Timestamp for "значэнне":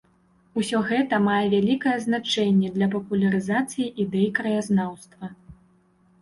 2.05-2.71